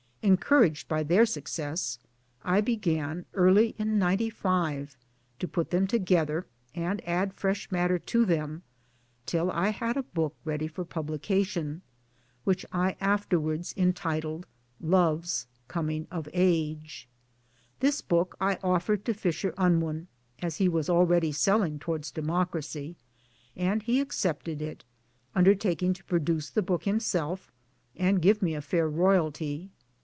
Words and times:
Encouraged 0.23 0.87
by 0.87 1.01
their 1.01 1.25
success 1.25 1.97
I 2.43 2.61
began 2.61 3.25
early 3.33 3.69
in 3.79 3.97
'95 3.97 4.95
to 5.39 5.47
put 5.47 5.71
them 5.71 5.87
together, 5.87 6.45
and 6.75 7.01
add 7.09 7.33
fresh 7.33 7.71
matter 7.71 7.97
to 7.97 8.23
them, 8.23 8.61
till 9.25 9.49
I 9.49 9.69
had 9.69 9.97
a 9.97 10.03
book 10.03 10.35
ready 10.45 10.67
for 10.67 10.85
publication 10.85 11.81
which 12.43 12.67
I 12.71 12.97
afterwards 13.01 13.73
entitled 13.75 14.45
Love's 14.79 15.47
Coming 15.67 16.05
of 16.11 16.29
Age. 16.33 17.09
This 17.79 18.01
book 18.01 18.37
I 18.39 18.59
offered 18.61 19.03
to 19.05 19.15
Fisher 19.15 19.55
Unwin 19.57 20.07
(as 20.39 20.57
he 20.57 20.69
was 20.69 20.87
already 20.87 21.31
selling) 21.31 21.79
Towards 21.79 22.11
Democracy} 22.11 22.95
and 23.55 23.81
he 23.81 23.99
accepted 23.99 24.61
it 24.61 24.83
undertaking 25.33 25.93
to 25.93 26.03
produce 26.03 26.51
the 26.51 26.61
book 26.61 26.83
himself 26.83 27.51
and 27.95 28.21
give 28.21 28.43
me 28.43 28.53
a 28.53 28.61
fair 28.61 28.87
Royalty. 28.87 29.71